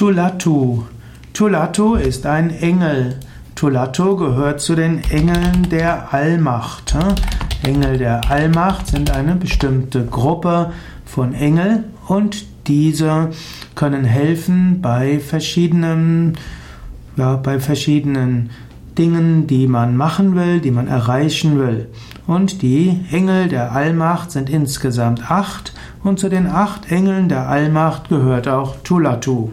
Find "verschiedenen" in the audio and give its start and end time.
15.18-16.38, 17.60-18.48